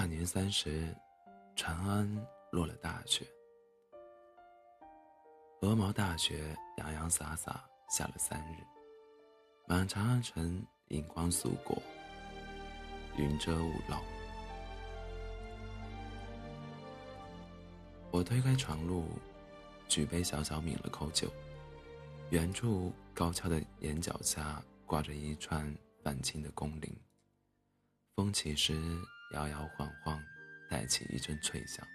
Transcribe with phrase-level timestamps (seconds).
[0.00, 0.96] 大年三十，
[1.54, 3.22] 长安落了大雪，
[5.60, 8.64] 鹅毛大雪洋洋洒洒下了三日，
[9.68, 11.76] 满长安城银光素裹，
[13.18, 14.00] 云遮雾绕。
[18.10, 19.04] 我推开床褥，
[19.86, 21.30] 举杯小小抿了口酒，
[22.30, 26.90] 远处高峭的檐角下挂着一串泛青的宫铃，
[28.16, 28.80] 风起时
[29.30, 30.22] 摇摇晃晃，
[30.68, 31.86] 带起一阵脆响。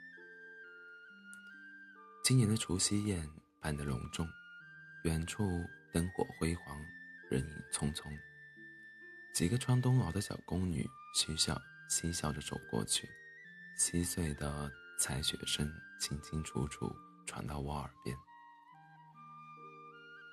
[2.24, 4.28] 今年的除夕宴办得隆重，
[5.04, 6.78] 远处灯火辉煌，
[7.30, 8.10] 人影匆匆，
[9.34, 13.10] 几个穿冬袄的小宫女嬉笑嬉笑着走过去，
[13.78, 14.72] 稀碎的。
[14.98, 16.90] 踩雪声清清楚楚
[17.28, 18.18] 传到我耳边。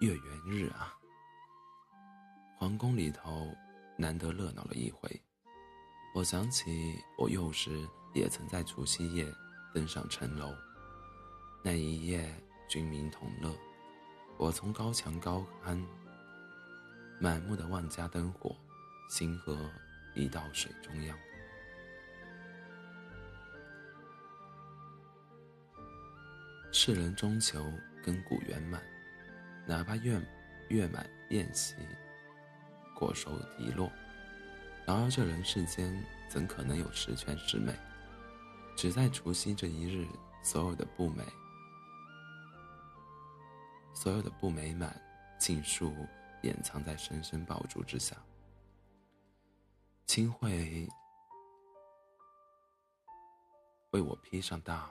[0.00, 0.94] 月圆日啊，
[2.56, 3.52] 皇宫里头
[3.98, 5.20] 难得热闹了一回。
[6.14, 9.26] 我想起我幼时也曾在除夕夜
[9.72, 10.54] 登上城楼，
[11.62, 12.30] 那一夜
[12.68, 13.50] 军民同乐。
[14.36, 15.82] 我从高墙高攀，
[17.18, 18.54] 满目的万家灯火，
[19.08, 19.70] 星河
[20.14, 21.18] 已到水中央。
[26.72, 27.72] 世人终求
[28.04, 28.82] 根骨圆满，
[29.66, 30.20] 哪怕月
[30.68, 31.74] 月满宴席，
[32.94, 33.90] 果熟蒂落。
[34.86, 37.72] 然而这人世间怎可能有十全十美？
[38.76, 40.08] 只在除夕这一日，
[40.42, 41.24] 所有的不美，
[43.94, 45.00] 所有的不美满，
[45.38, 45.94] 尽数
[46.42, 48.16] 掩藏在深深爆竹之下。
[50.06, 50.88] 清慧
[53.90, 54.90] 为我披上大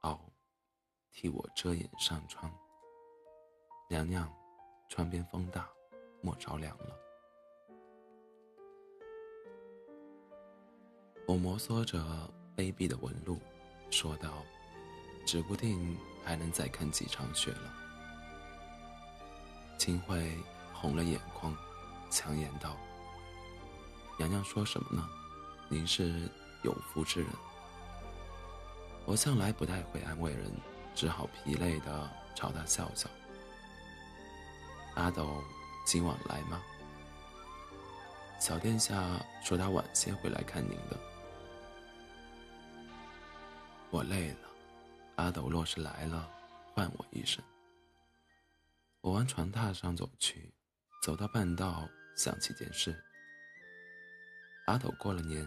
[0.00, 0.18] 袄。
[1.14, 2.50] 替我遮掩上窗，
[3.86, 4.34] 娘娘，
[4.88, 5.68] 窗边风大，
[6.22, 7.01] 莫着凉了。
[11.26, 11.98] 我摩挲着
[12.56, 13.40] 卑鄙的纹路，
[13.90, 14.44] 说道
[15.26, 17.72] ：“指不定还能再看几场雪了。”
[19.78, 20.36] 清慧
[20.72, 21.56] 红了眼眶，
[22.10, 22.76] 强颜道
[24.18, 25.08] ：“娘娘说什么呢？
[25.68, 26.28] 您是
[26.62, 27.30] 有福之人。”
[29.06, 30.50] 我向来不太会安慰人。
[30.94, 33.08] 只好疲累的朝他笑笑。
[34.94, 35.42] 阿斗
[35.86, 36.60] 今晚来吗？
[38.38, 41.11] 小殿下说他晚些会来看您的。
[43.92, 44.48] 我累了，
[45.16, 46.26] 阿斗若是来了，
[46.72, 47.44] 唤我一声。
[49.02, 50.50] 我往床榻上走去，
[51.02, 51.86] 走到半道，
[52.16, 52.98] 想起件事。
[54.66, 55.46] 阿斗过了年，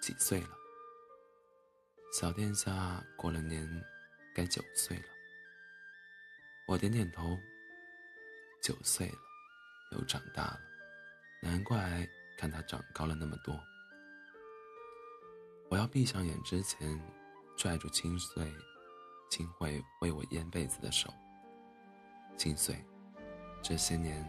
[0.00, 0.48] 几岁了？
[2.18, 3.68] 小殿下过了年。
[4.34, 5.04] 该九岁了，
[6.66, 7.38] 我点点头。
[8.62, 9.18] 九岁了，
[9.90, 10.60] 又长大了，
[11.42, 13.62] 难怪看他长高了那么多。
[15.68, 16.98] 我要闭上眼之前，
[17.62, 18.52] 拽住清碎、
[19.30, 21.08] 清慧为我腌被子的手。
[22.36, 22.74] 清碎，
[23.62, 24.28] 这些年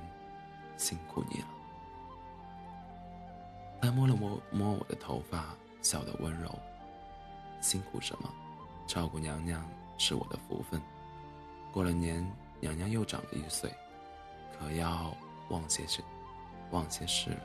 [0.77, 1.47] 辛苦你了。
[3.81, 6.47] 他摸了摸摸我的头发，笑得温柔。
[7.59, 8.31] 辛苦什么？
[8.85, 9.67] 照顾娘娘。
[9.97, 10.79] 是我的福分。
[11.71, 12.23] 过了年，
[12.59, 13.73] 娘娘又长了一岁，
[14.59, 15.15] 可要
[15.49, 16.03] 忘些事，
[16.69, 17.41] 忘些事了。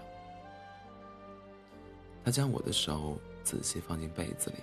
[2.25, 4.57] 他将我的手仔细放进被子里。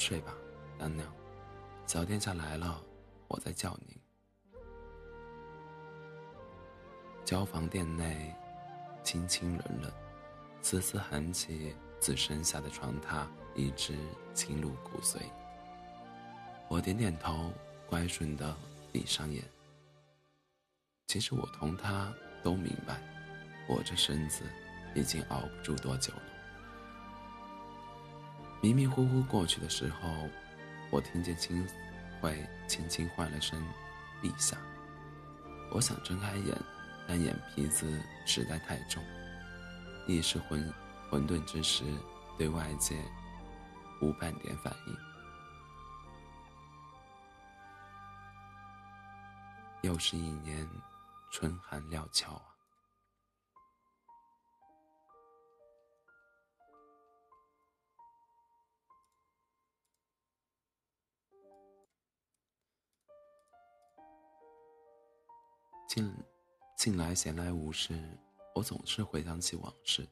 [0.00, 0.34] 睡吧，
[0.78, 1.06] 娘娘，
[1.86, 2.82] 小殿下来了，
[3.28, 4.00] 我再叫您。
[7.22, 8.34] 交房殿内，
[9.04, 9.92] 清清冷冷，
[10.62, 13.94] 丝丝寒气自身下的床榻一直
[14.32, 15.18] 侵入骨髓。
[16.66, 17.52] 我点点头，
[17.86, 18.56] 乖顺的
[18.90, 19.44] 闭上眼。
[21.08, 22.10] 其实我同他
[22.42, 23.02] 都明白，
[23.68, 24.44] 我这身子
[24.94, 26.29] 已经熬不住多久了。
[28.62, 30.28] 迷迷糊糊过去的时候，
[30.90, 31.66] 我听见清
[32.20, 33.58] 慧轻轻唤了声
[34.22, 34.54] “陛下”。
[35.72, 36.54] 我想睁开眼，
[37.08, 37.90] 但眼皮子
[38.26, 39.02] 实在太重，
[40.06, 40.70] 意识混
[41.08, 41.84] 混沌之时，
[42.36, 43.02] 对外界
[44.02, 44.96] 无半点反应。
[49.80, 50.68] 又是一年
[51.30, 52.38] 春寒料峭
[65.90, 66.08] 近
[66.76, 67.98] 近来闲来无事，
[68.54, 70.06] 我总是回想起往事，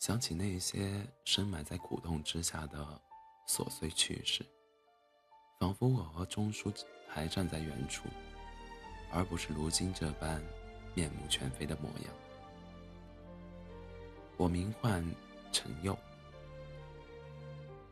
[0.00, 3.00] 想起那些深埋在苦痛之下的
[3.46, 4.44] 琐碎趣事，
[5.60, 6.72] 仿佛我和钟书
[7.08, 8.08] 还站在原处。
[9.12, 10.42] 而不是如今这般
[10.92, 12.12] 面目全非的模样。
[14.36, 15.08] 我名唤
[15.52, 15.96] 陈佑，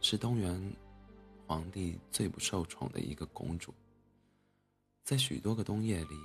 [0.01, 0.77] 是东原
[1.47, 3.73] 皇帝最不受宠的一个公主。
[5.05, 6.17] 在许多个冬夜里，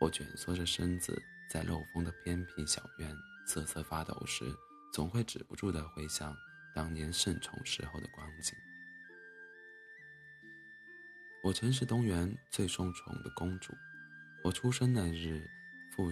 [0.00, 3.14] 我蜷缩着身子，在漏风的偏僻小院
[3.46, 4.44] 瑟瑟发抖时，
[4.92, 6.36] 总会止不住地回想
[6.74, 8.54] 当年盛宠时候的光景。
[11.42, 13.72] 我曾是东原最受宠的公主。
[14.44, 15.44] 我出生那日，
[15.92, 16.10] 父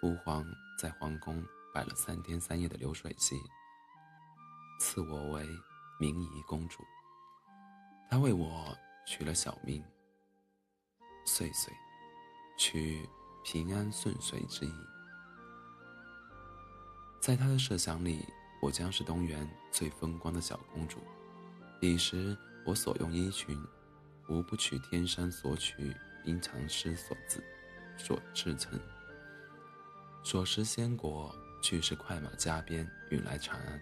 [0.00, 0.44] 父皇
[0.78, 3.36] 在皇宫摆了三天三夜的流水席，
[4.78, 5.44] 赐我为
[5.98, 6.84] 明仪公主。
[8.10, 8.76] 他为我
[9.06, 9.84] 取了小名
[11.26, 11.72] 岁岁，
[12.56, 13.08] 取
[13.44, 14.72] 平安顺遂之意。
[17.20, 18.26] 在他的设想里，
[18.62, 20.98] 我将是东原最风光的小公主。
[21.78, 23.62] 彼时，我所用衣裙。
[24.26, 25.94] 无不取天山所取，
[26.24, 27.44] 冰长诗所自
[27.98, 28.80] 所制成。
[30.22, 31.30] 所食鲜果，
[31.62, 33.78] 俱是快马加鞭运来长安。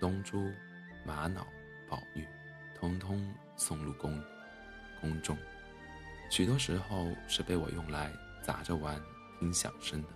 [0.00, 0.50] 东珠、
[1.04, 1.46] 玛瑙、
[1.86, 2.26] 宝玉，
[2.74, 4.18] 通通送入宫
[4.98, 5.36] 宫中。
[6.30, 8.10] 许多时候是被我用来
[8.44, 9.02] 砸着玩、
[9.40, 10.08] 听响声的。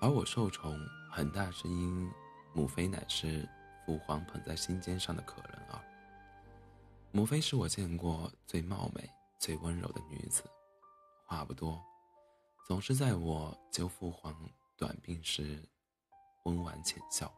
[0.00, 0.74] 而我受宠，
[1.10, 2.10] 很大是因
[2.54, 3.46] 母妃乃是
[3.84, 5.78] 父皇捧在心尖上的可人儿。
[7.10, 9.06] 母妃是我见过最貌美、
[9.38, 10.42] 最温柔的女子，
[11.26, 11.78] 话不多，
[12.66, 14.34] 总是在我救父皇
[14.78, 15.62] 短病时
[16.44, 17.30] 温婉浅笑。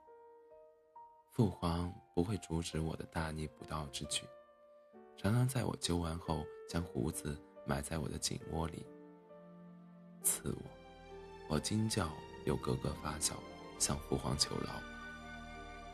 [1.32, 4.22] 父皇不会阻止我的大逆不道之举，
[5.16, 8.84] 常常在我揪完后将胡子埋在我的颈窝里
[10.22, 12.08] 刺我，我惊叫
[12.44, 13.34] 又咯咯发笑，
[13.78, 14.70] 向父皇求饶。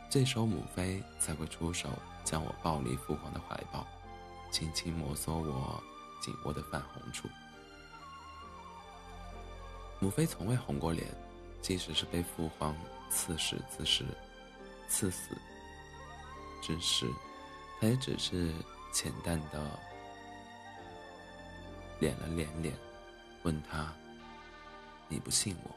[0.08, 1.88] 这时候母妃才会出手。
[2.22, 3.84] 将我抱离父皇的怀抱，
[4.52, 5.82] 轻轻摩挲我
[6.20, 7.26] 颈窝的泛红处。
[9.98, 11.08] 母妃从未红过脸，
[11.62, 12.76] 即使是被父皇
[13.08, 14.04] 刺死之时，
[14.86, 15.34] 刺死
[16.62, 17.10] 之时，
[17.80, 18.52] 她也只是
[18.92, 19.80] 浅淡的
[22.00, 22.76] 敛了敛脸，
[23.42, 23.94] 问他
[25.08, 25.76] ：“你不信我？”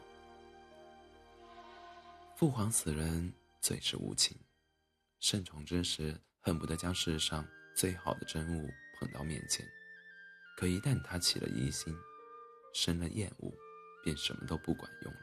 [2.36, 3.32] 父皇此人
[3.62, 4.38] 最是无情，
[5.20, 6.20] 盛宠之时。
[6.46, 9.66] 恨不得将世上最好的真物捧到面前，
[10.58, 11.96] 可一旦他起了疑心，
[12.74, 13.50] 生了厌恶，
[14.04, 15.20] 便什么都不管用了。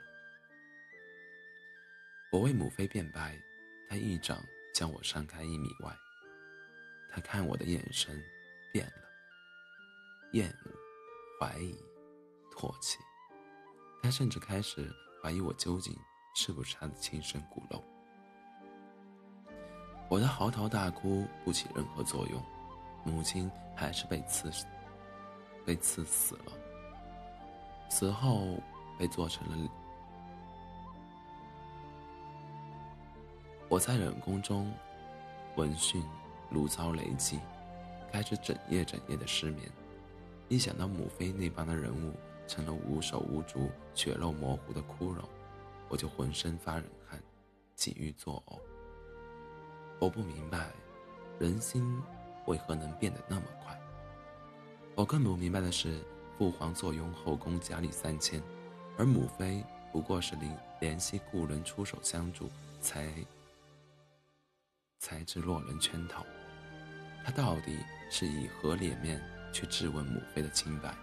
[2.33, 3.39] 我为母妃辩白，
[3.87, 4.43] 他一掌
[4.75, 5.95] 将我扇开一米外。
[7.11, 8.19] 他看我的眼神
[8.73, 9.03] 变了，
[10.33, 10.73] 厌恶、
[11.41, 11.75] 怀疑、
[12.55, 12.99] 唾弃。
[14.03, 15.97] 他甚至开始怀疑我究竟
[16.35, 17.83] 是不是他的亲生骨肉。
[20.11, 22.43] 我的嚎啕大哭不起任何作用，
[23.05, 24.51] 母亲还是被刺，
[25.65, 26.53] 被刺死了。
[27.89, 28.59] 死后
[28.99, 29.71] 被做成了。
[33.69, 34.71] 我在冷宫中
[35.57, 36.05] 闻讯
[36.51, 37.41] 如遭雷击，
[38.13, 39.71] 开始整夜整夜的失眠。
[40.51, 42.13] 一想到母妃那般的人物
[42.49, 45.23] 成了无手无足、血肉模糊的骷髅，
[45.89, 47.23] 我就浑身发冷汗，
[47.77, 48.59] 几欲作呕。
[50.01, 50.71] 我不明白，
[51.39, 52.03] 人心
[52.47, 53.81] 为何能变得那么快。
[54.97, 56.01] 我更不明白的是，
[56.37, 58.43] 父皇坐拥后宫佳丽三千，
[58.99, 60.51] 而母妃不过是怜
[60.81, 63.09] 怜惜故人出手相助，才
[64.99, 66.27] 才知落人圈套。
[67.25, 67.79] 他到底
[68.11, 69.23] 是以何脸面
[69.53, 70.95] 去质问母妃的清白？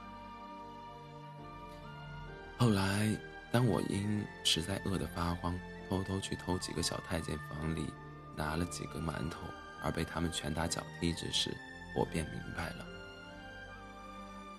[2.58, 3.10] 后来，
[3.52, 5.58] 当我因实在饿得发慌，
[5.90, 7.92] 偷偷去偷几个小太监房里。
[8.40, 9.40] 拿了几个馒头，
[9.82, 11.58] 而被他们拳打脚踢之时，
[11.96, 12.86] 我便明白了。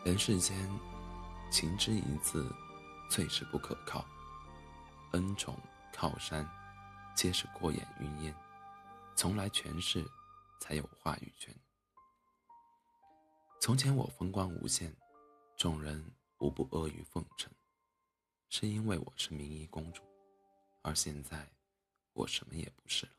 [0.04, 0.56] 人世间，
[1.48, 2.52] 情之一字，
[3.08, 4.04] 最是不可靠。
[5.12, 5.56] 恩宠
[5.94, 6.44] 靠山，
[7.14, 8.34] 皆是过眼云烟，
[9.14, 10.04] 从来权势
[10.58, 11.54] 才有话语权。
[13.60, 14.94] 从前我风光无限，
[15.56, 16.02] 众人
[16.38, 17.52] 无不阿谀奉承，
[18.48, 20.02] 是因为我是名医公主，
[20.82, 21.50] 而现在，
[22.12, 23.12] 我什么也不是了。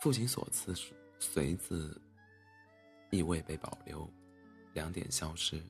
[0.00, 0.74] 父亲所赐
[1.20, 2.00] “随”字，
[3.10, 4.10] 亦未被保留，
[4.72, 5.62] 两点消失，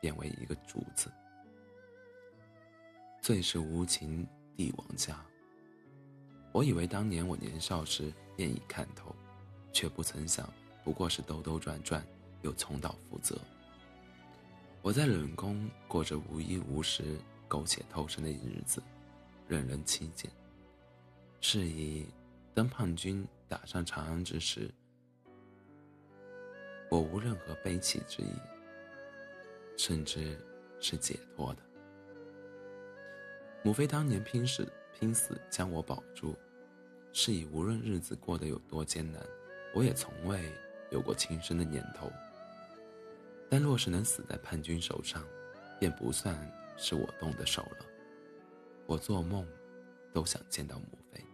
[0.00, 1.10] 变为一个“主”字。
[3.22, 5.24] 最是无情帝王家。
[6.52, 9.14] 我以为当年我年少时便已看透，
[9.72, 10.52] 却不曾想，
[10.84, 12.06] 不过是兜兜转转，
[12.42, 13.36] 又重蹈覆辙。
[14.82, 18.82] 我在冷宫过着无衣无食、苟且偷生的日子，
[19.48, 20.30] 任人欺贱。
[21.40, 22.06] 是以。
[22.56, 24.72] 当叛军打上长安之时，
[26.88, 28.30] 我无任何悲戚之意，
[29.76, 30.38] 甚至
[30.78, 31.60] 是解脱的。
[33.64, 36.36] 母妃当年拼死拼死将我保住，
[37.12, 39.20] 是以无论日子过得有多艰难，
[39.74, 40.52] 我也从未
[40.90, 42.10] 有过轻生的念头。
[43.48, 45.24] 但若是能死在叛军手上，
[45.78, 46.36] 便不算
[46.76, 47.86] 是我动的手了。
[48.86, 49.46] 我做梦
[50.12, 51.24] 都想见到母妃。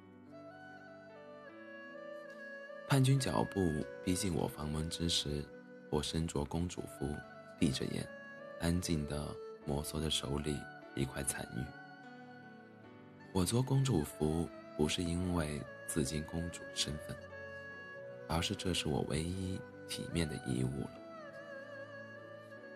[2.88, 5.45] 叛军脚步逼近我房门之时，
[5.88, 7.14] 我身着公主服，
[7.59, 8.07] 闭着眼，
[8.61, 10.59] 安静地摩挲着手里
[10.95, 11.64] 一块残玉。
[13.33, 17.16] 我着公主服不是因为自矜公主身份，
[18.30, 20.90] 而是这是我唯一体面的衣物了。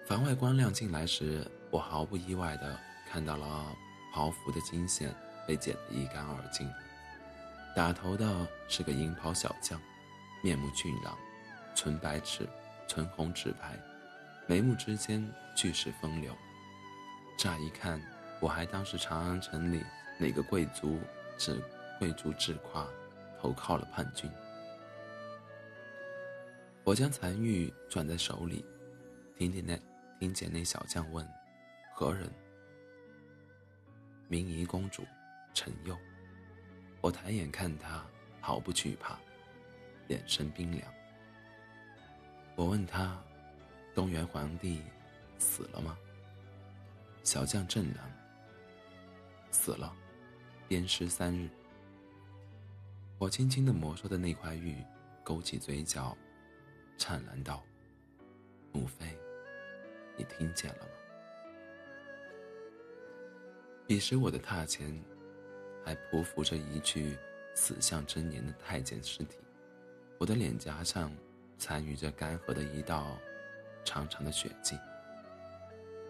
[0.05, 3.75] 房外光亮进来时，我毫不意外地看到了
[4.13, 5.15] 袍服的金线
[5.47, 6.71] 被剪得一干二净。
[7.75, 9.81] 打头的是个银袍小将，
[10.43, 11.17] 面目俊朗，
[11.75, 12.47] 唇白齿。
[12.87, 13.81] 唇红齿白，
[14.47, 16.37] 眉目之间俱是风流。
[17.35, 17.99] 乍一看，
[18.41, 19.83] 我还当是长安城里
[20.19, 21.01] 哪个贵族
[21.39, 21.59] 自
[21.99, 22.87] 贵族自夸
[23.41, 24.31] 投靠了叛军。
[26.85, 28.63] 我将残玉攥在手里，
[29.39, 29.75] 听见那
[30.21, 31.27] 听见那小将问
[31.95, 32.31] ：“何人？”
[34.29, 35.03] 明仪公主，
[35.55, 35.97] 陈佑。
[37.01, 38.05] 我抬眼看他，
[38.39, 39.19] 毫不惧怕，
[40.09, 40.93] 眼神冰凉。
[42.55, 43.19] 我问他
[43.95, 44.83] ：“东元皇帝
[45.39, 45.97] 死了吗？”
[47.25, 48.05] 小将镇然
[49.51, 49.91] ：“死了，
[50.69, 51.49] 鞭尸三日。”
[53.17, 54.77] 我轻轻的摩挲的那块玉，
[55.23, 56.15] 勾起嘴角，
[56.97, 57.63] 灿烂道
[58.73, 59.19] ：“母妃，
[60.17, 60.91] 你听见了吗？”
[63.87, 65.03] 彼时我的榻前，
[65.85, 67.17] 还匍匐着一具
[67.55, 69.39] 死相狰狞的太监尸体，
[70.19, 71.11] 我的脸颊上。
[71.57, 73.17] 残余着干涸的一道
[73.85, 74.77] 长长的血迹。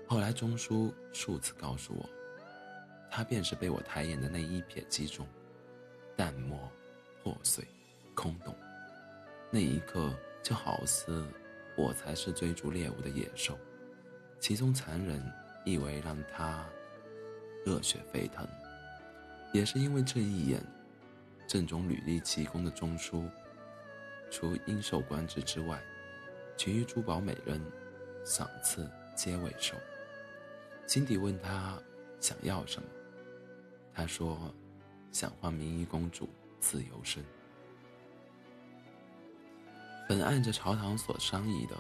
[0.09, 2.09] 后来钟书数次告诉我，
[3.11, 5.29] 他便是被我抬眼的那一瞥击中，
[6.17, 6.59] 淡漠、
[7.23, 7.63] 破碎、
[8.15, 8.57] 空洞。
[9.51, 11.27] 那一刻，就好似
[11.75, 13.59] 我才是追逐猎物的野兽，
[14.39, 15.21] 其中残忍
[15.65, 16.65] 意味让他
[17.65, 18.47] 热血沸腾。
[19.55, 20.63] 也是因为这一眼，
[21.49, 23.29] 正中履历奇功的钟书。
[24.31, 25.81] 除应受官职之外，
[26.57, 27.61] 其余珠宝美人
[28.25, 29.77] 赏赐皆未受。
[30.87, 31.81] 心底问他
[32.21, 32.89] 想要什么，
[33.95, 34.53] 他说
[35.11, 36.29] 想换明仪公主
[36.61, 37.25] 自由身。
[40.07, 41.77] 本按着朝堂所商议的，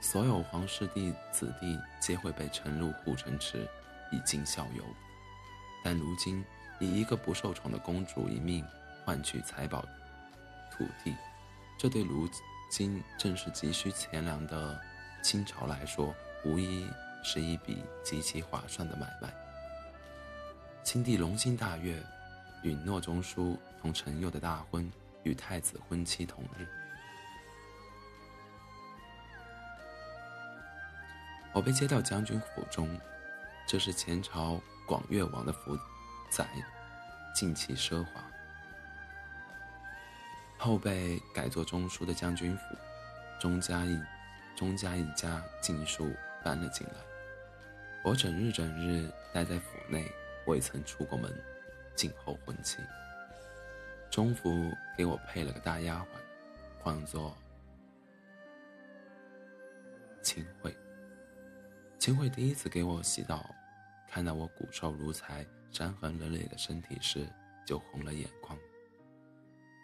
[0.00, 3.68] 所有皇室弟子弟皆会被沉入护城池
[4.12, 4.84] 以尽孝游，
[5.82, 6.44] 但如今
[6.78, 8.64] 以一个不受宠的公主一命
[9.04, 9.84] 换取财宝、
[10.70, 11.14] 土地。
[11.76, 12.28] 这对如
[12.70, 14.80] 今正是急需钱粮的
[15.22, 16.14] 清朝来说，
[16.44, 16.88] 无疑
[17.24, 19.34] 是一笔极其划算的买卖。
[20.84, 22.00] 清帝龙心大悦，
[22.62, 24.88] 允诺中书同陈佑的大婚
[25.24, 26.68] 与太子婚期同日。
[31.54, 33.00] 我被接到将军府中，
[33.64, 35.78] 这是前朝广越王的府
[36.28, 36.44] 宅，
[37.32, 38.20] 尽其奢华。
[40.58, 42.62] 后被改作中书的将军府，
[43.38, 44.02] 钟家一
[44.56, 46.94] 钟家一家尽数搬了进来。
[48.02, 50.10] 我整日整日待在府内，
[50.46, 51.32] 未曾出过门，
[51.94, 52.78] 静候婚期。
[54.10, 57.36] 钟府给我配了个大丫鬟，唤作
[60.20, 60.74] 秦桧。
[62.04, 63.48] 秦桧第一次给我洗澡，
[64.06, 67.26] 看到我骨瘦如柴、伤痕累累的身体时，
[67.66, 68.58] 就红了眼眶。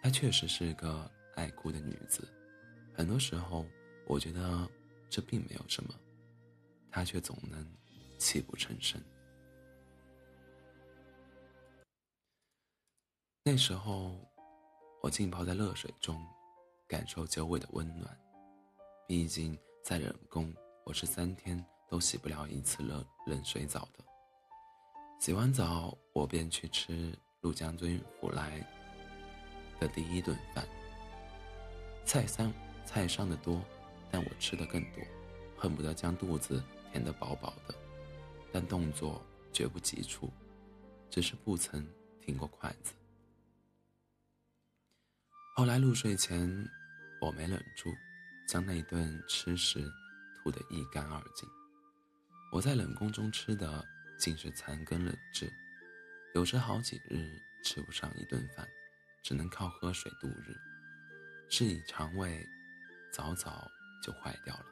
[0.02, 2.28] 她确实是个爱哭的女子，
[2.92, 3.64] 很多时候
[4.06, 4.68] 我觉得
[5.08, 5.94] 这并没有什么，
[6.90, 7.66] 她却总能
[8.18, 9.00] 泣不成声。
[13.42, 14.14] 那时候，
[15.02, 16.22] 我浸泡在热水中，
[16.86, 18.14] 感受久违的温暖。
[19.08, 24.04] 毕竟在冷宫，我是三天都洗不了一次冷冷水澡的。
[25.18, 28.64] 洗完澡，我便去吃陆将军府来。
[29.80, 30.68] 的第一顿饭，
[32.04, 32.52] 菜上
[32.84, 33.64] 菜上的多，
[34.10, 35.02] 但我吃的更多，
[35.56, 37.74] 恨不得将肚子填得饱饱的，
[38.52, 39.22] 但动作
[39.54, 40.30] 绝不急促，
[41.08, 41.82] 只是不曾
[42.20, 42.92] 停过筷子。
[45.56, 46.68] 后来入睡前，
[47.22, 47.90] 我没忍住，
[48.46, 49.90] 将那顿吃食
[50.42, 51.48] 吐得一干二净。
[52.50, 53.86] 我在冷宫中吃的
[54.18, 55.52] 尽是残羹冷炙，
[56.34, 58.68] 有时好几日吃不上一顿饭。
[59.22, 60.56] 只能靠喝水度日，
[61.50, 62.42] 是以肠胃
[63.12, 63.70] 早早
[64.02, 64.64] 就坏掉了。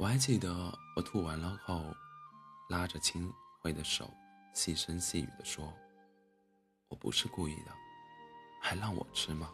[0.00, 1.94] 我还记得，我吐完了后，
[2.68, 4.12] 拉着清辉的手，
[4.52, 5.72] 细声细语地说
[6.90, 7.72] ：“我不是故意的，
[8.60, 9.48] 还让我吃吗？”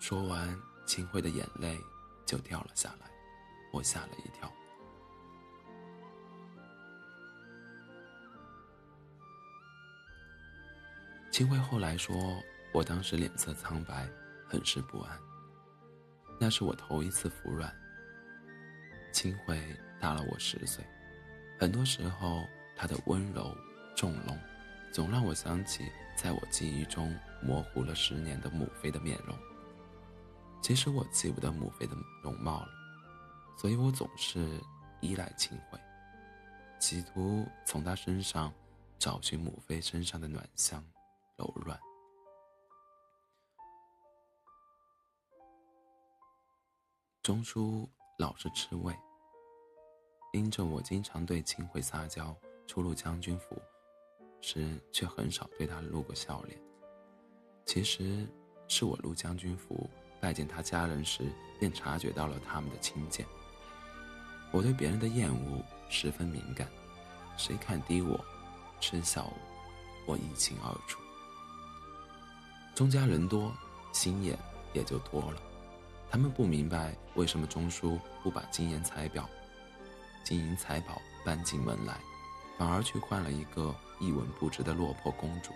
[0.00, 1.78] 说完，清慧的眼泪
[2.26, 3.09] 就掉了下来，
[3.70, 4.50] 我吓了一跳。
[11.30, 12.42] 清慧后来说，
[12.74, 14.08] 我当时脸色苍白，
[14.46, 15.18] 很是不安。
[16.38, 17.74] 那是我头一次服软。
[19.12, 19.60] 清慧
[20.00, 20.84] 大了我十岁，
[21.58, 22.44] 很多时候
[22.76, 23.56] 她的温柔
[23.96, 24.38] 重容，
[24.92, 29.36] 总让我想起在我记忆中模糊了十年的母妃的面容。
[30.60, 32.68] 其实我记不得母妃的容貌了，
[33.60, 34.58] 所以我总是
[35.02, 35.78] 依赖秦桧，
[36.78, 38.50] 企图从他身上
[38.98, 40.82] 找寻母妃身上的暖香、
[41.36, 41.78] 柔软。
[47.22, 47.86] 钟叔
[48.18, 48.96] 老是吃味，
[50.32, 52.34] 因着我经常对秦桧撒娇，
[52.66, 53.60] 出入将军府
[54.40, 56.58] 时却很少对他露过笑脸。
[57.66, 58.26] 其实
[58.68, 59.86] 是我入将军府。
[60.18, 63.26] 拜见他家人时，便察觉到了他们的轻贱。
[64.50, 66.68] 我对别人的厌恶十分敏感，
[67.36, 68.18] 谁看低我、
[68.80, 71.00] 嗤笑我，我一清二楚。
[72.74, 73.52] 钟家人多，
[73.92, 74.38] 心眼
[74.72, 75.40] 也就多了。
[76.10, 79.28] 他们不明白为什么钟叔不把金银财宝、
[80.24, 82.00] 金银财宝搬进门来，
[82.58, 85.52] 反而去换了一个一文不值的落魄公主。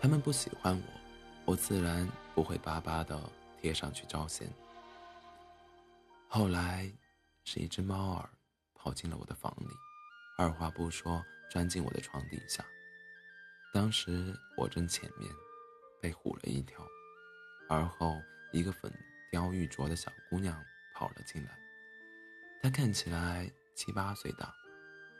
[0.00, 1.02] 他们不喜欢我。
[1.44, 3.20] 我自然不会巴巴的
[3.60, 4.48] 贴上去招贤。
[6.34, 6.90] 后来，
[7.44, 8.26] 是一只猫儿
[8.74, 9.68] 跑进了我的房里，
[10.38, 12.64] 二话不说钻进我的床底下。
[13.70, 15.30] 当时我正浅眠，
[16.00, 16.82] 被唬了一跳。
[17.68, 18.18] 而后，
[18.50, 18.90] 一个粉
[19.30, 20.58] 雕玉琢的小姑娘
[20.94, 21.50] 跑了进来，
[22.62, 24.50] 她看起来七八岁大，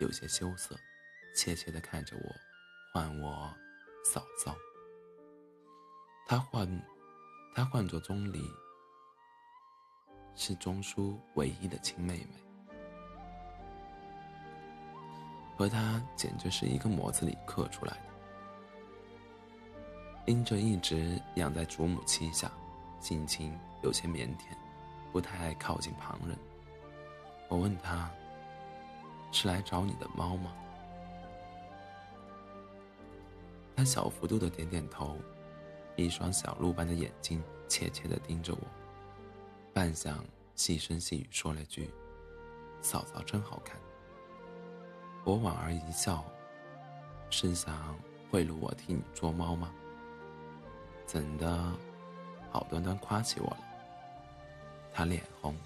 [0.01, 0.75] 有些羞涩，
[1.37, 2.35] 怯怯的看着我，
[2.95, 3.55] 唤我
[4.03, 4.57] 嫂嫂。
[6.27, 6.67] 她唤，
[7.55, 8.51] 她唤作钟离，
[10.35, 12.27] 是钟叔唯一的亲妹妹，
[15.57, 18.01] 和她简直是一个模子里刻出来的。
[20.27, 22.51] 因着一直养在祖母膝下，
[23.01, 24.45] 性情有些腼腆，
[25.13, 26.39] 不太爱靠近旁人。
[27.49, 28.09] 我问她
[29.33, 30.53] ：“是来找你的猫吗？”
[33.75, 35.19] 她小幅度的点点头。
[35.95, 38.61] 一双小鹿般的眼睛怯怯的盯着我，
[39.75, 40.17] 半晌
[40.55, 41.91] 细声细语说了句
[42.83, 43.81] ：“嫂嫂真好看。”
[45.25, 46.23] 我莞尔一笑，
[47.31, 47.99] 是想
[48.31, 49.73] 贿赂我替你捉猫吗？
[51.07, 51.73] 怎的，
[52.51, 53.59] 好端端夸起我了？
[54.93, 55.57] 他脸红，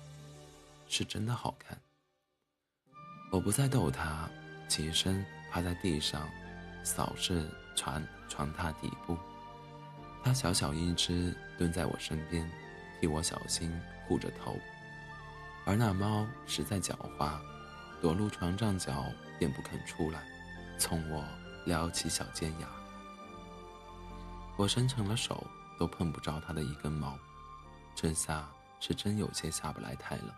[0.86, 1.76] 是真的好看。
[3.32, 4.30] 我不再逗他，
[4.68, 6.28] 起身趴在地上，
[6.84, 9.16] 扫视床床榻底部。
[10.22, 12.48] 他小小一只，蹲在我身边，
[13.00, 13.72] 替我小心
[14.06, 14.58] 护着头。
[15.64, 17.40] 而那猫实在狡猾，
[18.00, 20.26] 躲入床帐角便不肯出来，
[20.78, 21.24] 冲我
[21.64, 22.68] 撩起小尖牙。
[24.56, 25.46] 我伸长了手，
[25.78, 27.18] 都碰不着它的一根毛，
[27.94, 28.48] 这下
[28.80, 30.34] 是真有些下不来台了。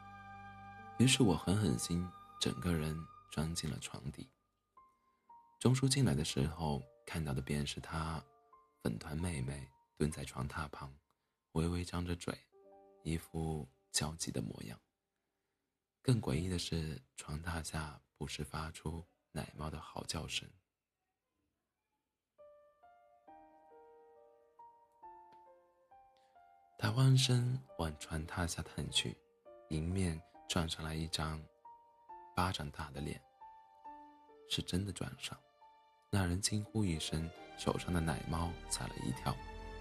[0.96, 2.08] 于是我狠狠心，
[2.40, 2.98] 整个人
[3.30, 4.28] 钻进了床底。
[5.60, 8.22] 钟叔进来的时候，看到的便是他
[8.82, 9.68] 粉团妹妹。
[9.98, 10.94] 蹲在床榻旁，
[11.54, 12.32] 微微张着嘴，
[13.02, 14.78] 一副焦急的模样。
[16.02, 20.48] 更诡异的是，床榻下不时发出奶猫的嚎叫声。
[26.78, 29.16] 他弯身往床榻下探去，
[29.70, 31.42] 迎面撞上来一张
[32.36, 33.20] 巴掌大的脸。
[34.48, 35.38] 是真的撞上，
[36.10, 39.36] 那人惊呼一声，手上的奶猫吓了一跳。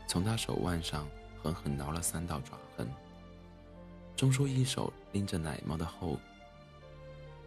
[0.10, 1.08] 从他手腕上
[1.42, 2.92] 狠狠挠了三道爪痕。
[4.18, 6.20] 钟叔一手拎着奶猫的后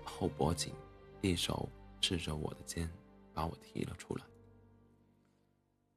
[0.05, 0.73] 后脖颈，
[1.21, 1.69] 一手
[2.01, 2.89] 支着我的肩，
[3.35, 4.25] 把我提了出来。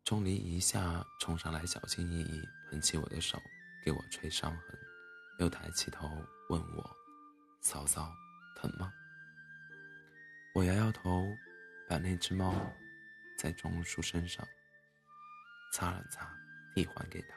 [0.04, 3.40] 钟离一下冲上来，小心翼翼捧起我的手，
[3.86, 4.80] 给我吹伤痕，
[5.38, 6.10] 又抬起头
[6.50, 6.90] 问我
[7.62, 8.12] ：“嫂嫂，
[8.56, 8.92] 疼吗？”
[10.56, 11.24] 我摇摇头，
[11.88, 12.52] 把那只猫
[13.38, 14.44] 在钟叔身上
[15.72, 16.36] 擦了擦。
[16.74, 17.36] 递还给他，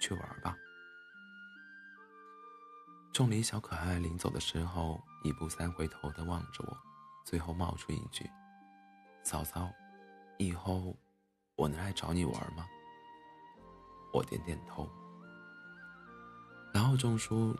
[0.00, 0.58] 去玩吧。
[3.12, 6.74] 钟离小可爱临走的时候，一步三回头的望着我，
[7.26, 8.24] 最后冒出一句
[9.22, 9.70] ：“嫂嫂，
[10.38, 10.96] 以后
[11.54, 12.66] 我能来找你玩吗？”
[14.14, 14.88] 我点点头。
[16.72, 17.54] 然后钟叔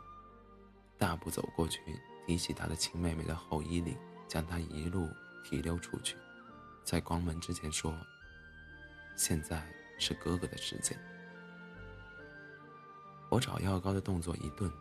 [0.96, 1.82] 大步走过去，
[2.26, 3.94] 提起他的亲妹妹的后衣领，
[4.26, 5.06] 将她一路
[5.44, 6.16] 提溜出去。
[6.82, 7.94] 在关门之前说
[9.16, 10.98] ：“现在是哥哥的时间。”
[13.28, 14.72] 我找药膏的动作一顿，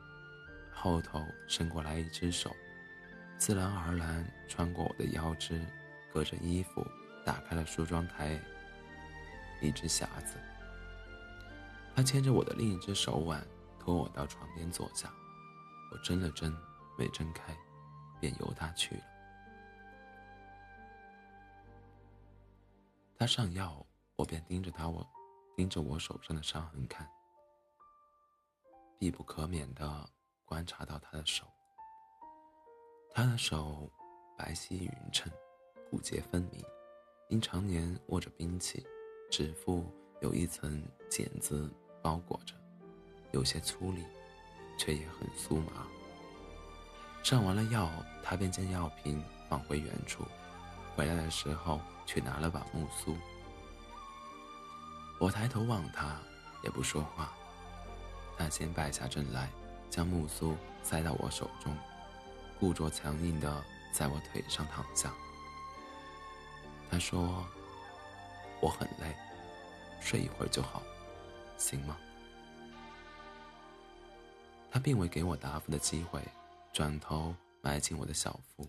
[0.73, 2.55] 后头伸过来一只手，
[3.37, 5.65] 自然而然穿过我的腰肢，
[6.11, 6.85] 隔着衣服
[7.25, 8.39] 打开了梳妆台
[9.61, 10.37] 一只匣子。
[11.95, 13.45] 他牵着我的另一只手腕，
[13.79, 15.11] 拖我到床边坐下。
[15.91, 16.55] 我睁了睁，
[16.97, 17.55] 没睁开，
[18.19, 19.01] 便由他去了。
[23.17, 25.05] 他上药，我便盯着他，我
[25.55, 27.07] 盯着我手上的伤痕看。
[28.97, 30.09] 必不可免的
[30.51, 31.45] 观察到他的手，
[33.13, 33.89] 他的手
[34.37, 35.31] 白皙匀称，
[35.89, 36.61] 骨节分明，
[37.29, 38.85] 因常年握着兵器，
[39.31, 42.53] 指腹有一层茧子包裹着，
[43.31, 44.03] 有些粗粝，
[44.77, 45.87] 却也很酥麻。
[47.23, 47.89] 上完了药，
[48.21, 50.25] 他便将药瓶放回原处，
[50.97, 53.15] 回来的时候却拿了把木梳。
[55.17, 56.19] 我抬头望他，
[56.61, 57.31] 也不说话。
[58.37, 59.49] 他先败下阵来，
[59.91, 61.77] 将木梳塞到我手中，
[62.57, 65.13] 故作强硬的在我腿上躺下。
[66.89, 67.45] 他说
[68.63, 69.13] ：“我很累，
[69.99, 70.81] 睡一会儿就好，
[71.57, 71.97] 行吗？”
[74.71, 76.25] 他并未给我答复的机会，
[76.71, 78.65] 转头埋进我的小腹，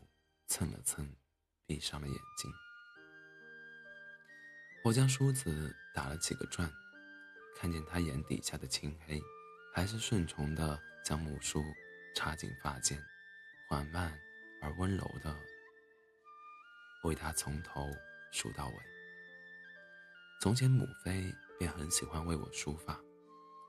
[0.49, 1.09] 蹭了蹭，
[1.67, 2.51] 闭上了眼睛。
[4.85, 6.69] 我将梳子打了几个转，
[7.57, 9.23] 看见他眼底下的青黑。
[9.75, 11.65] 还是顺从的将木梳
[12.15, 12.99] 插进发间，
[13.69, 14.12] 缓慢
[14.61, 15.37] 而温柔的
[17.05, 17.91] 为他从头
[18.31, 18.75] 梳到尾。
[20.41, 22.99] 从前母妃便很喜欢为我梳发，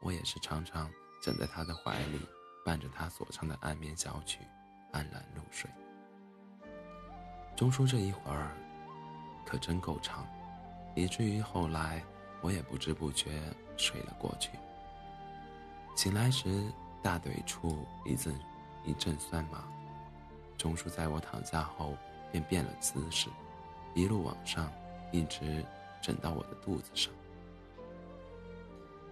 [0.02, 0.92] 我也是常常
[1.22, 2.20] 枕在她的怀里，
[2.66, 4.40] 伴着她所唱的安眠小曲，
[4.92, 5.70] 安然入睡。
[7.56, 8.52] 钟书这一会儿
[9.46, 10.28] 可真够长，
[10.96, 12.04] 以至于后来
[12.42, 13.40] 我也不知不觉
[13.78, 14.50] 睡了过去。
[15.96, 16.72] 醒来时，
[17.04, 18.34] 大腿处一阵
[18.86, 19.68] 一阵酸麻。
[20.58, 21.98] 钟叔在我躺下后
[22.32, 23.30] 便变了姿势，
[23.94, 24.72] 一路往上，
[25.12, 25.64] 一直
[26.02, 27.14] 枕到我的肚子上。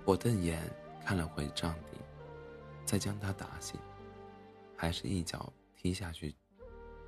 [0.06, 0.62] 我瞪眼
[1.06, 2.00] 看了会帐顶，
[2.86, 3.78] 再将他打醒，
[4.78, 6.34] 还是一脚踢下去，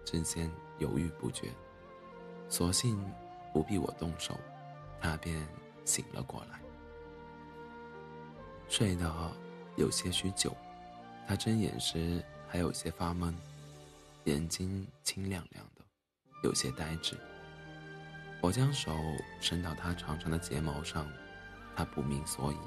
[0.05, 1.49] 之间犹豫不决。
[2.49, 3.01] 索性
[3.53, 4.37] 不必我动手，
[4.99, 5.47] 他便
[5.85, 6.59] 醒了过来，
[8.67, 9.09] 睡得。
[9.75, 10.55] 有些许久，
[11.27, 13.33] 他睁眼时还有些发懵，
[14.25, 15.83] 眼睛清亮亮的，
[16.43, 17.17] 有些呆滞。
[18.41, 18.93] 我将手
[19.39, 21.07] 伸到他长长的睫毛上，
[21.75, 22.57] 他不明所以，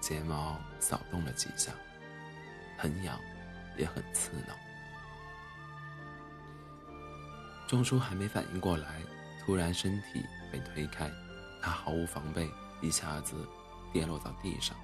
[0.00, 1.72] 睫毛扫动了几下，
[2.78, 3.20] 很痒，
[3.76, 4.54] 也很刺挠。
[7.66, 9.02] 钟叔还没反应过来，
[9.44, 11.10] 突然身体被推开，
[11.60, 12.50] 他毫无防备，
[12.80, 13.36] 一下子
[13.92, 14.74] 跌落到地上。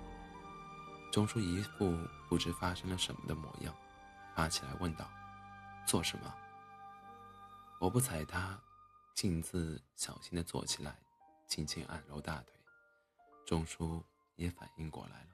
[1.11, 1.97] 钟叔一副
[2.35, 3.73] 不知发生了什么的模样，
[4.35, 5.09] 爬起来问道
[5.87, 6.35] ：“做什么？”
[7.79, 8.61] 我不睬他，
[9.15, 10.99] 径自小心地坐起来，
[11.47, 12.53] 轻轻按揉大腿。
[13.47, 15.29] 钟叔也反应过来了，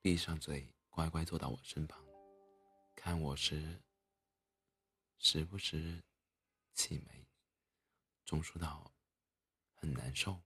[0.00, 2.00] 闭上嘴，乖乖坐到我身旁，
[2.94, 3.82] 看我时，
[5.18, 6.00] 时不时
[6.72, 7.26] 起眉。
[8.24, 8.92] 钟叔道
[9.74, 10.38] ：“很难受。”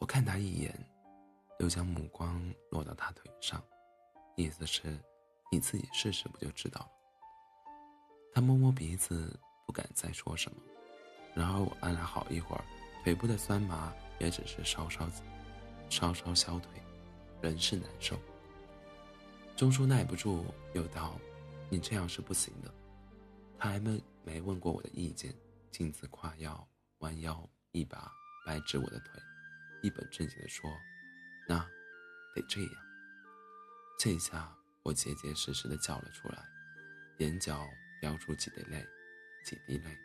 [0.00, 0.74] 我看他一眼，
[1.58, 3.62] 又将目光落到他腿上，
[4.34, 4.98] 意思是，
[5.52, 6.90] 你自己试试不就知道了。
[8.32, 10.58] 他摸摸鼻子，不敢再说什么。
[11.34, 12.64] 然而我按了好一会儿，
[13.04, 15.06] 腿部的酸麻也只是稍稍、
[15.90, 16.82] 稍稍消退，
[17.42, 18.18] 仍是难受。
[19.54, 21.20] 钟叔耐不住，又道
[21.68, 22.74] ：“你这样是不行的。”
[23.58, 25.34] 他还没没问过我的意见，
[25.70, 26.66] 径自跨腰
[27.00, 28.10] 弯腰，一把
[28.46, 29.20] 掰直我的腿。
[29.82, 30.70] 一本正经地说
[31.48, 31.58] ：“那
[32.34, 32.72] 得这样。”
[33.98, 36.48] 这下我结结实实地叫了出来，
[37.18, 37.68] 眼角
[38.00, 38.86] 飙出几滴泪，
[39.44, 39.98] 几滴泪。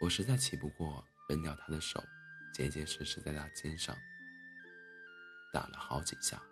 [0.00, 2.02] 我实在气不过，扔掉他的手，
[2.52, 3.96] 结结实实在他肩上
[5.52, 6.42] 打了好几下。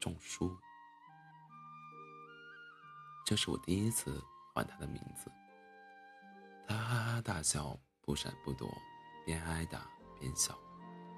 [0.00, 0.56] 仲书，
[3.24, 4.22] 这是我第一次
[4.54, 5.30] 唤他的名字。
[6.68, 8.68] 他哈哈大笑，不闪不躲，
[9.24, 10.58] 边挨打边笑。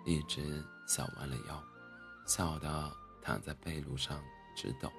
[0.09, 1.63] 一直笑弯了腰，
[2.27, 4.25] 笑得躺在被褥上
[4.57, 4.91] 直抖。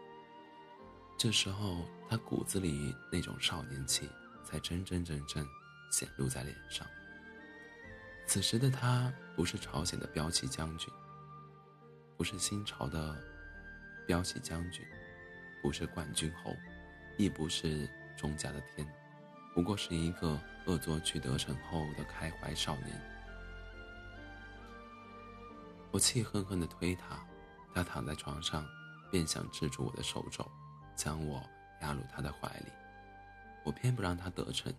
[1.17, 4.07] 这时候，他骨子里那种少年气
[4.43, 5.43] 才真真正正
[5.91, 6.85] 显露在脸上。
[8.27, 10.93] 此时的他不是朝鲜的骠骑将军，
[12.15, 13.17] 不是新朝的
[14.07, 14.85] 骠骑将军，
[15.63, 16.55] 不是冠军侯，
[17.17, 18.87] 亦不是钟家的天，
[19.55, 23.18] 不过是一个恶作剧得逞后的开怀少年。
[25.91, 27.19] 我气恨恨地推他，
[27.73, 28.65] 他躺在床上，
[29.11, 30.45] 便想制住我的手肘，
[30.95, 31.41] 将我
[31.81, 32.71] 压入他的怀里。
[33.65, 34.73] 我偏不让他得逞，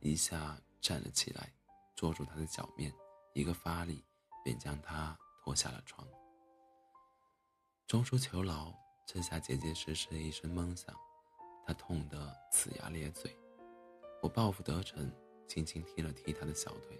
[0.00, 1.52] 一下站了起来，
[1.96, 2.92] 捉住他的脚面，
[3.34, 4.04] 一个发力，
[4.44, 6.06] 便将他拖下了床。
[7.86, 8.72] 钟叔求饶，
[9.04, 10.94] 这下结结实实的一声闷响，
[11.66, 13.36] 他痛得呲牙咧嘴。
[14.22, 15.12] 我报复得逞，
[15.48, 16.98] 轻轻踢了踢他的小腿。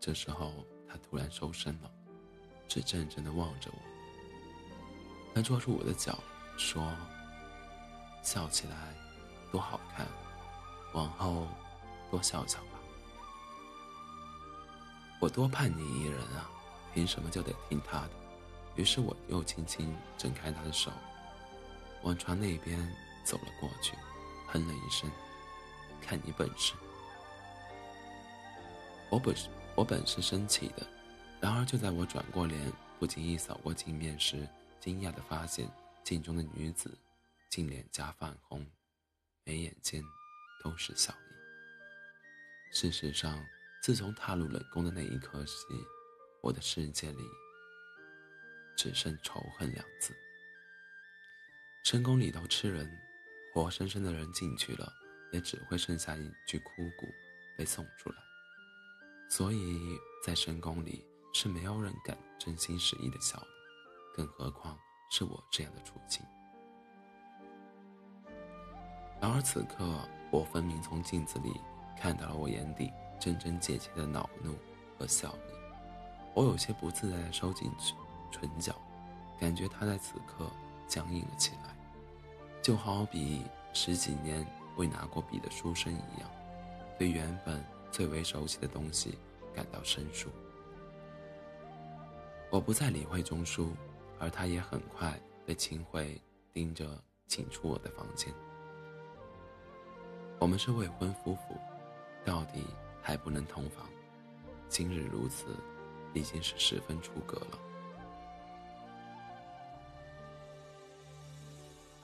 [0.00, 1.92] 这时候他突然收身了。
[2.68, 3.78] 只怔怔地望着我，
[5.34, 6.18] 他捉住我的脚，
[6.58, 6.94] 说
[8.22, 8.94] ：“笑起来
[9.50, 10.06] 多好看，
[10.92, 11.48] 往后
[12.10, 12.78] 多笑笑吧。”
[15.20, 16.48] 我多盼你一人啊，
[16.94, 18.10] 凭什么就得听他的？
[18.76, 20.92] 于是我又轻轻挣开他的手，
[22.02, 22.78] 往床那边
[23.24, 23.96] 走了过去，
[24.46, 25.10] 哼了一声
[26.00, 26.74] ：“看你本事。”
[29.10, 29.34] 我本，
[29.74, 30.86] 我本是生气的。
[31.40, 34.46] 然而，就在我转过脸，不经意扫过镜面时，
[34.80, 35.70] 惊讶地发现
[36.02, 36.98] 镜中的女子
[37.48, 38.66] 竟脸颊泛红，
[39.44, 40.02] 眉眼间
[40.64, 42.74] 都是笑意。
[42.74, 43.40] 事实上，
[43.80, 45.52] 自从踏入冷宫的那一刻起，
[46.42, 47.22] 我的世界里
[48.76, 50.12] 只剩仇恨两字。
[51.84, 52.90] 深宫里头吃人，
[53.54, 54.92] 活生生的人进去了，
[55.32, 57.06] 也只会剩下一具枯骨
[57.56, 58.16] 被送出来。
[59.30, 59.96] 所以
[60.26, 61.06] 在深宫里。
[61.32, 63.46] 是没有人敢真心实意的笑的，
[64.16, 64.76] 更何况
[65.10, 66.22] 是我这样的处境。
[69.20, 71.60] 然而此刻，我分明从镜子里
[71.96, 74.54] 看到了我眼底真真切切的恼怒
[74.98, 75.52] 和笑意。
[76.34, 77.70] 我有些不自在的收紧
[78.30, 78.74] 唇角，
[79.40, 80.48] 感觉他在此刻
[80.86, 81.76] 僵硬了起来，
[82.62, 86.30] 就好比十几年未拿过笔的书生一样，
[86.96, 89.18] 对原本最为熟悉的东西
[89.52, 90.28] 感到生疏。
[92.50, 93.76] 我不再理会钟书，
[94.18, 96.18] 而他也很快被秦桧
[96.50, 98.32] 盯着请出我的房间。
[100.38, 101.58] 我们是未婚夫妇，
[102.24, 102.64] 到底
[103.02, 103.86] 还不能同房。
[104.66, 105.54] 今日如此，
[106.14, 107.58] 已经是十分出格了。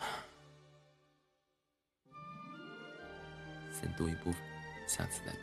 [3.72, 4.42] 先读一部分，
[4.86, 5.38] 下次再读。